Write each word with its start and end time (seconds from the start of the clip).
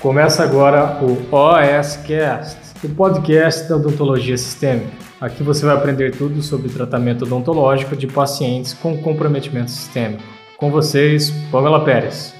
Começa 0.00 0.42
agora 0.42 0.98
o 1.04 1.12
OSCast, 1.30 2.86
o 2.86 2.94
podcast 2.94 3.68
da 3.68 3.76
odontologia 3.76 4.38
sistêmica. 4.38 4.96
Aqui 5.20 5.42
você 5.42 5.66
vai 5.66 5.76
aprender 5.76 6.16
tudo 6.16 6.40
sobre 6.40 6.72
tratamento 6.72 7.26
odontológico 7.26 7.94
de 7.94 8.06
pacientes 8.06 8.72
com 8.72 9.02
comprometimento 9.02 9.70
sistêmico. 9.70 10.22
Com 10.56 10.70
vocês, 10.70 11.30
Pamela 11.52 11.84
Pérez. 11.84 12.34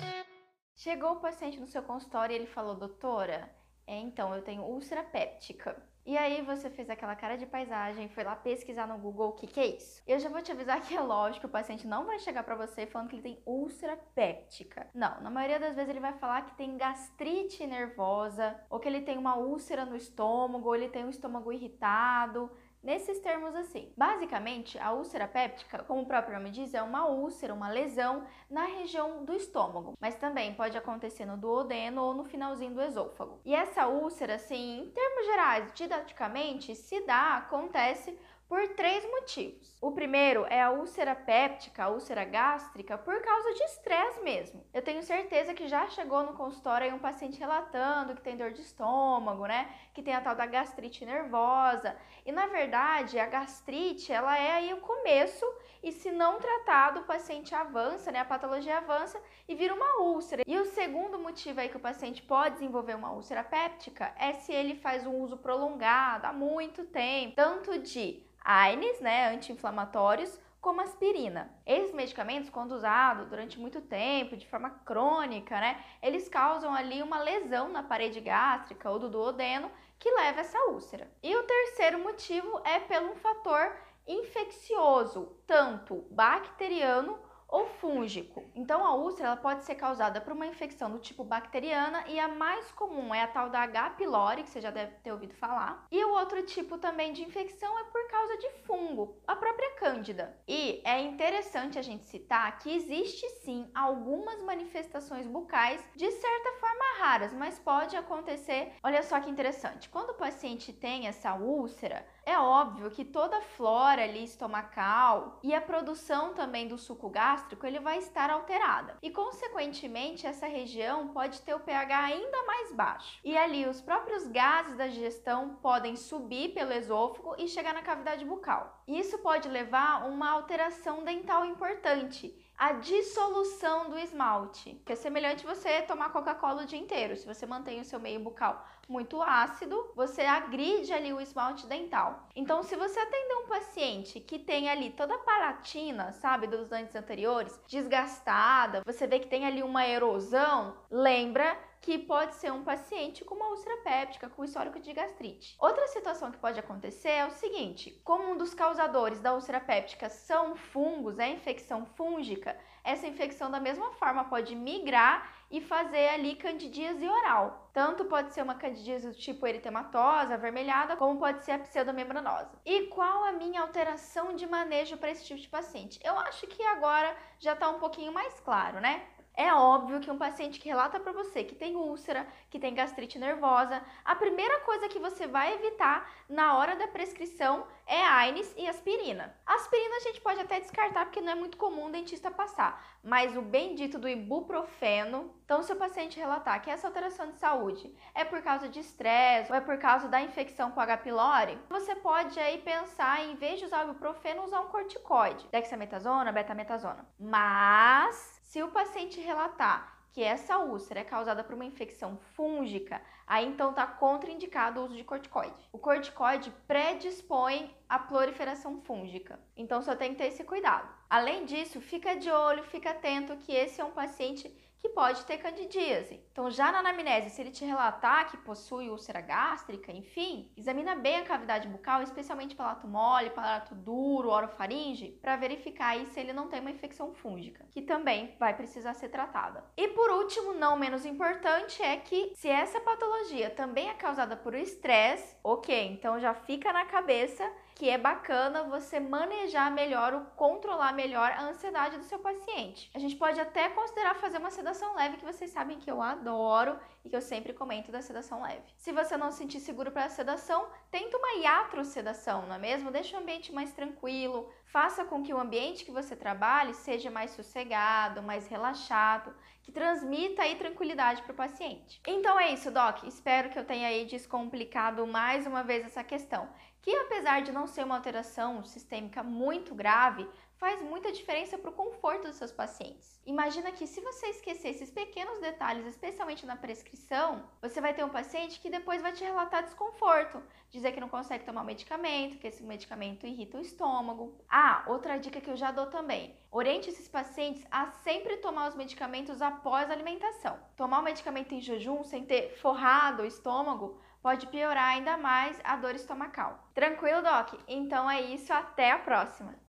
Chegou 0.74 1.10
o 1.10 1.20
paciente 1.20 1.60
no 1.60 1.66
seu 1.66 1.82
consultório 1.82 2.32
e 2.32 2.36
ele 2.36 2.46
falou, 2.46 2.76
doutora, 2.76 3.50
é, 3.86 3.98
então 3.98 4.34
eu 4.34 4.40
tenho 4.40 4.62
úlcera 4.62 5.02
péptica. 5.02 5.76
E 6.04 6.16
aí 6.16 6.42
você 6.42 6.70
fez 6.70 6.88
aquela 6.88 7.14
cara 7.14 7.36
de 7.36 7.46
paisagem, 7.46 8.08
foi 8.08 8.24
lá 8.24 8.34
pesquisar 8.34 8.86
no 8.86 8.98
Google 8.98 9.28
o 9.28 9.32
que, 9.32 9.46
que 9.46 9.60
é 9.60 9.66
isso. 9.76 10.02
Eu 10.06 10.18
já 10.18 10.28
vou 10.28 10.42
te 10.42 10.50
avisar 10.50 10.80
que 10.80 10.94
é 10.94 11.00
lógico, 11.00 11.46
o 11.46 11.50
paciente 11.50 11.86
não 11.86 12.06
vai 12.06 12.18
chegar 12.18 12.42
para 12.42 12.56
você 12.56 12.86
falando 12.86 13.08
que 13.08 13.16
ele 13.16 13.22
tem 13.22 13.42
úlcera 13.44 13.96
péptica. 14.14 14.88
Não, 14.94 15.20
na 15.20 15.30
maioria 15.30 15.60
das 15.60 15.76
vezes 15.76 15.90
ele 15.90 16.00
vai 16.00 16.14
falar 16.14 16.42
que 16.42 16.56
tem 16.56 16.76
gastrite 16.76 17.66
nervosa, 17.66 18.58
ou 18.70 18.80
que 18.80 18.88
ele 18.88 19.02
tem 19.02 19.18
uma 19.18 19.36
úlcera 19.36 19.84
no 19.84 19.94
estômago, 19.94 20.66
ou 20.66 20.74
ele 20.74 20.88
tem 20.88 21.04
um 21.04 21.10
estômago 21.10 21.52
irritado, 21.52 22.50
Nesses 22.82 23.18
termos 23.18 23.54
assim, 23.54 23.92
basicamente 23.94 24.78
a 24.78 24.92
úlcera 24.92 25.28
péptica, 25.28 25.84
como 25.84 26.00
o 26.00 26.06
próprio 26.06 26.38
nome 26.38 26.50
diz, 26.50 26.72
é 26.72 26.82
uma 26.82 27.06
úlcera, 27.06 27.52
uma 27.52 27.68
lesão 27.68 28.24
na 28.48 28.64
região 28.64 29.22
do 29.22 29.34
estômago, 29.34 29.92
mas 30.00 30.14
também 30.14 30.54
pode 30.54 30.78
acontecer 30.78 31.26
no 31.26 31.36
duodeno 31.36 32.02
ou 32.02 32.14
no 32.14 32.24
finalzinho 32.24 32.72
do 32.72 32.80
esôfago. 32.80 33.38
E 33.44 33.54
essa 33.54 33.86
úlcera, 33.86 34.36
assim, 34.36 34.80
em 34.80 34.90
termos 34.90 35.26
gerais, 35.26 35.72
didaticamente, 35.74 36.74
se 36.74 37.04
dá, 37.04 37.36
acontece 37.36 38.18
por 38.50 38.66
três 38.70 39.08
motivos. 39.08 39.76
O 39.80 39.92
primeiro 39.92 40.44
é 40.46 40.60
a 40.60 40.72
úlcera 40.72 41.14
péptica, 41.14 41.84
a 41.84 41.88
úlcera 41.88 42.24
gástrica, 42.24 42.98
por 42.98 43.22
causa 43.22 43.54
de 43.54 43.62
estresse 43.62 44.20
mesmo. 44.24 44.66
Eu 44.74 44.82
tenho 44.82 45.04
certeza 45.04 45.54
que 45.54 45.68
já 45.68 45.86
chegou 45.86 46.24
no 46.24 46.32
consultório 46.32 46.88
aí 46.88 46.92
um 46.92 46.98
paciente 46.98 47.38
relatando 47.38 48.12
que 48.16 48.20
tem 48.20 48.36
dor 48.36 48.50
de 48.50 48.60
estômago, 48.60 49.46
né? 49.46 49.72
Que 49.94 50.02
tem 50.02 50.16
a 50.16 50.20
tal 50.20 50.34
da 50.34 50.46
gastrite 50.46 51.04
nervosa. 51.04 51.96
E 52.26 52.32
na 52.32 52.48
verdade, 52.48 53.20
a 53.20 53.26
gastrite, 53.26 54.12
ela 54.12 54.36
é 54.36 54.50
aí 54.50 54.74
o 54.74 54.80
começo 54.80 55.46
e 55.80 55.92
se 55.92 56.10
não 56.10 56.40
tratado, 56.40 57.00
o 57.00 57.04
paciente 57.04 57.54
avança, 57.54 58.10
né? 58.10 58.18
A 58.18 58.24
patologia 58.24 58.78
avança 58.78 59.22
e 59.46 59.54
vira 59.54 59.72
uma 59.72 60.02
úlcera. 60.02 60.42
E 60.44 60.58
o 60.58 60.64
segundo 60.64 61.20
motivo 61.20 61.60
aí 61.60 61.68
que 61.68 61.76
o 61.76 61.80
paciente 61.80 62.20
pode 62.20 62.54
desenvolver 62.54 62.96
uma 62.96 63.12
úlcera 63.12 63.44
péptica 63.44 64.12
é 64.18 64.32
se 64.32 64.52
ele 64.52 64.74
faz 64.74 65.06
um 65.06 65.14
uso 65.20 65.36
prolongado 65.36 66.26
há 66.26 66.32
muito 66.32 66.84
tempo, 66.84 67.36
tanto 67.36 67.78
de 67.78 68.28
AINES, 68.40 69.00
né, 69.00 69.28
anti-inflamatórios, 69.28 70.38
como 70.60 70.80
aspirina. 70.80 71.50
Esses 71.64 71.92
medicamentos, 71.94 72.50
quando 72.50 72.72
usados 72.72 73.28
durante 73.28 73.58
muito 73.58 73.80
tempo, 73.80 74.36
de 74.36 74.46
forma 74.46 74.70
crônica, 74.84 75.58
né, 75.58 75.82
eles 76.02 76.28
causam 76.28 76.74
ali 76.74 77.02
uma 77.02 77.18
lesão 77.18 77.68
na 77.68 77.82
parede 77.82 78.20
gástrica 78.20 78.90
ou 78.90 78.98
do 78.98 79.08
duodeno 79.08 79.70
que 79.98 80.10
leva 80.10 80.40
essa 80.40 80.58
úlcera. 80.66 81.10
E 81.22 81.34
o 81.34 81.42
terceiro 81.44 81.98
motivo 81.98 82.60
é 82.64 82.78
pelo 82.80 83.12
um 83.12 83.16
fator 83.16 83.74
infeccioso, 84.06 85.36
tanto 85.46 86.06
bacteriano 86.10 87.18
ou 87.50 87.66
fúngico. 87.66 88.44
Então 88.54 88.84
a 88.84 88.94
úlcera 88.94 89.36
pode 89.36 89.64
ser 89.64 89.74
causada 89.74 90.20
por 90.20 90.32
uma 90.32 90.46
infecção 90.46 90.90
do 90.90 90.98
tipo 90.98 91.24
bacteriana 91.24 92.04
e 92.06 92.18
a 92.18 92.28
mais 92.28 92.70
comum 92.72 93.14
é 93.14 93.22
a 93.22 93.28
tal 93.28 93.50
da 93.50 93.60
H. 93.62 93.90
pylori, 93.90 94.42
que 94.42 94.50
você 94.50 94.60
já 94.60 94.70
deve 94.70 94.92
ter 95.02 95.12
ouvido 95.12 95.34
falar. 95.34 95.86
E 95.90 96.04
o 96.04 96.12
outro 96.12 96.42
tipo 96.42 96.78
também 96.78 97.12
de 97.12 97.22
infecção 97.22 97.78
é 97.78 97.84
por 97.84 98.06
causa 98.08 98.36
de 98.38 98.50
fungo, 98.64 99.20
a 99.26 99.34
própria 99.34 99.74
cândida. 99.76 100.36
E 100.46 100.80
é 100.84 101.00
interessante 101.00 101.78
a 101.78 101.82
gente 101.82 102.04
citar 102.04 102.58
que 102.58 102.74
existe 102.74 103.28
sim 103.42 103.70
algumas 103.74 104.42
manifestações 104.42 105.26
bucais 105.26 105.82
de 105.96 106.10
certa 106.10 106.52
forma 106.60 106.84
raras, 106.98 107.32
mas 107.32 107.58
pode 107.58 107.96
acontecer. 107.96 108.72
Olha 108.82 109.02
só 109.02 109.20
que 109.20 109.30
interessante. 109.30 109.88
Quando 109.88 110.10
o 110.10 110.14
paciente 110.14 110.72
tem 110.72 111.06
essa 111.06 111.34
úlcera, 111.34 112.06
é 112.24 112.38
óbvio 112.38 112.90
que 112.90 113.04
toda 113.04 113.38
a 113.38 113.42
flora 113.42 114.02
ali 114.02 114.24
estomacal 114.24 115.38
e 115.42 115.54
a 115.54 115.60
produção 115.60 116.34
também 116.34 116.68
do 116.68 116.78
suco 116.78 117.08
gástrico 117.08 117.66
ele 117.66 117.80
vai 117.80 117.98
estar 117.98 118.30
alterada. 118.30 118.96
E 119.02 119.10
consequentemente 119.10 120.26
essa 120.26 120.46
região 120.46 121.08
pode 121.08 121.40
ter 121.42 121.54
o 121.54 121.60
pH 121.60 121.98
ainda 121.98 122.42
mais 122.44 122.72
baixo. 122.72 123.18
E 123.24 123.36
ali 123.36 123.66
os 123.66 123.80
próprios 123.80 124.26
gases 124.26 124.76
da 124.76 124.86
digestão 124.86 125.56
podem 125.62 125.96
subir 125.96 126.54
pelo 126.54 126.72
esôfago 126.72 127.34
e 127.38 127.48
chegar 127.48 127.74
na 127.74 127.82
cavidade 127.82 128.24
bucal. 128.24 128.82
Isso 128.86 129.18
pode 129.18 129.48
levar 129.48 130.02
a 130.02 130.06
uma 130.06 130.30
alteração 130.30 131.04
dental 131.04 131.44
importante 131.44 132.36
a 132.60 132.74
dissolução 132.74 133.88
do 133.88 133.98
esmalte, 133.98 134.82
que 134.84 134.92
é 134.92 134.94
semelhante 134.94 135.46
você 135.46 135.80
tomar 135.80 136.12
Coca-Cola 136.12 136.64
o 136.64 136.66
dia 136.66 136.78
inteiro. 136.78 137.16
Se 137.16 137.26
você 137.26 137.46
mantém 137.46 137.80
o 137.80 137.84
seu 137.86 137.98
meio 137.98 138.20
bucal 138.20 138.62
muito 138.90 139.22
ácido, 139.22 139.92
você 139.94 140.22
agride 140.22 140.92
ali 140.92 141.12
o 141.12 141.20
esmalte 141.20 141.66
dental. 141.66 142.28
Então, 142.34 142.62
se 142.62 142.74
você 142.76 142.98
atender 142.98 143.34
um 143.36 143.46
paciente 143.46 144.18
que 144.18 144.38
tem 144.38 144.68
ali 144.68 144.90
toda 144.90 145.14
a 145.14 145.18
palatina, 145.18 146.12
sabe, 146.12 146.48
dos 146.48 146.68
dentes 146.68 146.94
anteriores, 146.96 147.58
desgastada, 147.68 148.82
você 148.84 149.06
vê 149.06 149.20
que 149.20 149.28
tem 149.28 149.46
ali 149.46 149.62
uma 149.62 149.86
erosão, 149.86 150.76
lembra 150.90 151.56
que 151.80 151.98
pode 151.98 152.34
ser 152.34 152.52
um 152.52 152.62
paciente 152.62 153.24
com 153.24 153.34
uma 153.34 153.48
úlcera 153.48 153.76
péptica, 153.78 154.28
com 154.28 154.44
histórico 154.44 154.78
de 154.78 154.92
gastrite. 154.92 155.56
Outra 155.58 155.86
situação 155.88 156.30
que 156.30 156.38
pode 156.38 156.60
acontecer 156.60 157.08
é 157.08 157.26
o 157.26 157.30
seguinte: 157.30 158.00
como 158.04 158.30
um 158.30 158.36
dos 158.36 158.52
causadores 158.52 159.20
da 159.20 159.34
úlcera 159.34 159.60
péptica 159.60 160.08
são 160.08 160.54
fungos, 160.54 161.18
é 161.18 161.28
infecção 161.28 161.86
fúngica, 161.86 162.56
essa 162.84 163.06
infecção 163.06 163.50
da 163.50 163.60
mesma 163.60 163.92
forma 163.92 164.24
pode 164.24 164.54
migrar 164.54 165.40
e 165.50 165.60
fazer 165.60 166.08
ali 166.10 166.36
candidíase 166.36 167.06
oral. 167.06 167.70
Tanto 167.72 168.04
pode 168.04 168.32
ser 168.32 168.42
uma 168.42 168.54
candidíase 168.54 169.08
do 169.08 169.14
tipo 169.14 169.46
eritematosa, 169.46 170.34
avermelhada, 170.34 170.96
como 170.96 171.18
pode 171.18 171.44
ser 171.44 171.52
a 171.52 171.58
pseudomembranosa. 171.58 172.60
E 172.64 172.86
qual 172.86 173.24
a 173.24 173.32
minha 173.32 173.60
alteração 173.60 174.34
de 174.34 174.46
manejo 174.46 174.96
para 174.96 175.10
esse 175.10 175.24
tipo 175.24 175.40
de 175.40 175.48
paciente? 175.48 175.98
Eu 176.04 176.18
acho 176.18 176.46
que 176.46 176.62
agora 176.62 177.16
já 177.38 177.54
está 177.54 177.68
um 177.68 177.80
pouquinho 177.80 178.12
mais 178.12 178.38
claro, 178.40 178.80
né? 178.80 179.06
É 179.34 179.52
óbvio 179.54 180.00
que 180.00 180.10
um 180.10 180.18
paciente 180.18 180.60
que 180.60 180.68
relata 180.68 181.00
para 181.00 181.12
você 181.12 181.44
que 181.44 181.54
tem 181.54 181.76
úlcera, 181.76 182.26
que 182.50 182.58
tem 182.58 182.74
gastrite 182.74 183.18
nervosa, 183.18 183.82
a 184.04 184.14
primeira 184.14 184.60
coisa 184.60 184.88
que 184.88 184.98
você 184.98 185.26
vai 185.26 185.54
evitar 185.54 186.10
na 186.28 186.56
hora 186.58 186.76
da 186.76 186.88
prescrição 186.88 187.66
é 187.86 188.02
AINES 188.02 188.54
e 188.56 188.68
aspirina. 188.68 189.34
Aspirina 189.46 189.96
a 189.96 190.00
gente 190.00 190.20
pode 190.20 190.40
até 190.40 190.60
descartar 190.60 191.06
porque 191.06 191.20
não 191.20 191.32
é 191.32 191.34
muito 191.34 191.56
comum 191.56 191.86
o 191.86 191.90
dentista 191.90 192.30
passar, 192.30 192.84
mas 193.02 193.36
o 193.36 193.42
bendito 193.42 193.98
do 193.98 194.08
ibuprofeno. 194.08 195.34
Então, 195.44 195.62
se 195.62 195.72
o 195.72 195.76
paciente 195.76 196.18
relatar 196.18 196.62
que 196.62 196.70
essa 196.70 196.86
alteração 196.86 197.30
de 197.30 197.38
saúde 197.38 197.92
é 198.14 198.24
por 198.24 198.42
causa 198.42 198.68
de 198.68 198.80
estresse 198.80 199.50
ou 199.50 199.56
é 199.56 199.60
por 199.60 199.78
causa 199.78 200.08
da 200.08 200.20
infecção 200.20 200.70
com 200.70 200.80
H. 200.80 200.98
pylori, 200.98 201.58
você 201.68 201.94
pode 201.96 202.38
aí 202.38 202.58
pensar 202.58 203.24
em, 203.24 203.32
em 203.32 203.36
vez 203.36 203.58
de 203.58 203.64
usar 203.64 203.86
o 203.86 203.90
ibuprofeno, 203.90 204.44
usar 204.44 204.60
um 204.60 204.68
corticoide, 204.68 205.46
dexametasona, 205.50 206.32
betametasona. 206.32 207.06
Mas 207.18 208.39
se 208.50 208.60
o 208.64 208.68
paciente 208.72 209.20
relatar 209.20 210.02
que 210.10 210.24
essa 210.24 210.58
úlcera 210.58 210.98
é 210.98 211.04
causada 211.04 211.44
por 211.44 211.54
uma 211.54 211.64
infecção 211.64 212.18
fúngica, 212.34 213.00
aí 213.24 213.46
então 213.46 213.70
está 213.70 213.86
contraindicado 213.86 214.80
o 214.80 214.86
uso 214.86 214.96
de 214.96 215.04
corticoide. 215.04 215.68
O 215.72 215.78
corticoide 215.78 216.52
predispõe 216.66 217.72
à 217.88 217.96
proliferação 217.96 218.80
fúngica, 218.80 219.38
então 219.56 219.80
só 219.80 219.94
tem 219.94 220.10
que 220.10 220.16
ter 220.16 220.26
esse 220.26 220.42
cuidado. 220.42 220.92
Além 221.08 221.44
disso, 221.44 221.80
fica 221.80 222.16
de 222.16 222.28
olho, 222.28 222.64
fica 222.64 222.90
atento 222.90 223.36
que 223.36 223.52
esse 223.52 223.80
é 223.80 223.84
um 223.84 223.92
paciente 223.92 224.52
que 224.80 224.88
pode 224.88 225.24
ter 225.24 225.38
candidíase. 225.38 226.20
Então, 226.32 226.50
já 226.50 226.72
na 226.72 226.78
anamnese, 226.78 227.30
se 227.30 227.40
ele 227.40 227.50
te 227.50 227.64
relatar 227.64 228.30
que 228.30 228.36
possui 228.38 228.88
úlcera 228.88 229.20
gástrica, 229.20 229.92
enfim, 229.92 230.50
examina 230.56 230.94
bem 230.94 231.18
a 231.18 231.24
cavidade 231.24 231.68
bucal, 231.68 232.02
especialmente 232.02 232.54
palato 232.54 232.88
mole, 232.88 233.30
palato 233.30 233.74
duro, 233.74 234.30
orofaringe, 234.30 235.18
para 235.20 235.36
verificar 235.36 235.88
aí 235.88 236.06
se 236.06 236.18
ele 236.18 236.32
não 236.32 236.48
tem 236.48 236.60
uma 236.60 236.70
infecção 236.70 237.12
fúngica, 237.12 237.66
que 237.70 237.82
também 237.82 238.34
vai 238.38 238.56
precisar 238.56 238.94
ser 238.94 239.10
tratada. 239.10 239.64
E 239.76 239.88
por 239.88 240.10
último, 240.10 240.54
não 240.54 240.76
menos 240.76 241.04
importante, 241.04 241.82
é 241.82 241.96
que 241.96 242.32
se 242.34 242.48
essa 242.48 242.80
patologia 242.80 243.50
também 243.50 243.90
é 243.90 243.94
causada 243.94 244.36
por 244.36 244.54
estresse, 244.54 245.36
ok, 245.44 245.92
então 245.92 246.18
já 246.18 246.32
fica 246.32 246.72
na 246.72 246.86
cabeça 246.86 247.50
que 247.80 247.88
é 247.88 247.96
bacana 247.96 248.64
você 248.64 249.00
manejar 249.00 249.72
melhor 249.72 250.12
ou 250.12 250.20
controlar 250.36 250.92
melhor 250.92 251.30
a 251.30 251.44
ansiedade 251.44 251.96
do 251.96 252.04
seu 252.04 252.18
paciente. 252.18 252.90
A 252.94 252.98
gente 252.98 253.16
pode 253.16 253.40
até 253.40 253.70
considerar 253.70 254.16
fazer 254.16 254.36
uma 254.36 254.50
sedação 254.70 254.94
leve, 254.94 255.16
que 255.16 255.24
vocês 255.24 255.50
sabem 255.50 255.78
que 255.78 255.90
eu 255.90 256.00
adoro 256.00 256.78
e 257.04 257.08
que 257.08 257.16
eu 257.16 257.20
sempre 257.20 257.52
comento 257.52 257.90
da 257.90 258.00
sedação 258.00 258.42
leve. 258.42 258.62
Se 258.76 258.92
você 258.92 259.16
não 259.16 259.32
se 259.32 259.38
sentir 259.38 259.58
seguro 259.58 259.90
para 259.90 260.04
a 260.04 260.08
sedação, 260.08 260.68
tenta 260.90 261.16
uma 261.16 261.42
iatrosedação, 261.42 262.46
não 262.46 262.54
é 262.54 262.58
mesmo? 262.58 262.90
Deixa 262.90 263.16
o 263.16 263.20
ambiente 263.20 263.52
mais 263.52 263.72
tranquilo, 263.72 264.48
faça 264.66 265.04
com 265.04 265.22
que 265.22 265.34
o 265.34 265.40
ambiente 265.40 265.84
que 265.84 265.90
você 265.90 266.14
trabalhe 266.14 266.74
seja 266.74 267.10
mais 267.10 267.32
sossegado, 267.32 268.22
mais 268.22 268.46
relaxado, 268.46 269.34
que 269.62 269.72
transmita 269.72 270.42
aí 270.42 270.54
tranquilidade 270.56 271.22
para 271.22 271.32
o 271.32 271.36
paciente. 271.36 272.00
Então 272.06 272.38
é 272.38 272.52
isso, 272.52 272.70
Doc. 272.70 273.02
Espero 273.04 273.50
que 273.50 273.58
eu 273.58 273.64
tenha 273.64 273.88
aí 273.88 274.04
descomplicado 274.04 275.06
mais 275.06 275.46
uma 275.46 275.64
vez 275.64 275.84
essa 275.84 276.04
questão 276.04 276.48
que 276.82 276.96
apesar 276.96 277.42
de 277.42 277.52
não 277.52 277.66
ser 277.66 277.84
uma 277.84 277.96
alteração 277.96 278.64
sistêmica 278.64 279.22
muito 279.22 279.74
grave, 279.74 280.26
faz 280.60 280.78
muita 280.82 281.10
diferença 281.10 281.56
para 281.56 281.70
o 281.70 281.72
conforto 281.72 282.24
dos 282.24 282.36
seus 282.36 282.52
pacientes. 282.52 283.18
Imagina 283.24 283.72
que 283.72 283.86
se 283.86 283.98
você 284.02 284.26
esquecer 284.26 284.68
esses 284.68 284.90
pequenos 284.90 285.40
detalhes, 285.40 285.86
especialmente 285.86 286.44
na 286.44 286.54
prescrição, 286.54 287.48
você 287.62 287.80
vai 287.80 287.94
ter 287.94 288.04
um 288.04 288.10
paciente 288.10 288.60
que 288.60 288.68
depois 288.68 289.00
vai 289.00 289.10
te 289.10 289.24
relatar 289.24 289.64
desconforto, 289.64 290.42
dizer 290.68 290.92
que 290.92 291.00
não 291.00 291.08
consegue 291.08 291.46
tomar 291.46 291.62
o 291.62 291.64
medicamento, 291.64 292.36
que 292.36 292.46
esse 292.46 292.62
medicamento 292.62 293.26
irrita 293.26 293.56
o 293.56 293.62
estômago. 293.62 294.36
Ah, 294.50 294.84
outra 294.86 295.18
dica 295.18 295.40
que 295.40 295.48
eu 295.48 295.56
já 295.56 295.70
dou 295.70 295.86
também: 295.86 296.36
oriente 296.50 296.90
esses 296.90 297.08
pacientes 297.08 297.66
a 297.70 297.86
sempre 297.86 298.36
tomar 298.36 298.68
os 298.68 298.74
medicamentos 298.74 299.40
após 299.40 299.88
a 299.88 299.94
alimentação. 299.94 300.58
Tomar 300.76 301.00
o 301.00 301.04
medicamento 301.04 301.54
em 301.54 301.60
jejum 301.62 302.04
sem 302.04 302.26
ter 302.26 302.58
forrado 302.58 303.22
o 303.22 303.26
estômago 303.26 303.98
pode 304.22 304.46
piorar 304.48 304.90
ainda 304.90 305.16
mais 305.16 305.58
a 305.64 305.74
dor 305.76 305.94
estomacal. 305.94 306.68
Tranquilo, 306.74 307.22
Doc? 307.22 307.54
Então 307.66 308.10
é 308.10 308.20
isso, 308.20 308.52
até 308.52 308.90
a 308.90 308.98
próxima! 308.98 309.69